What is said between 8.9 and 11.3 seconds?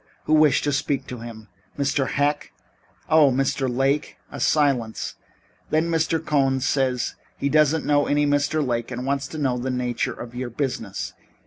wants to know the nature of your business.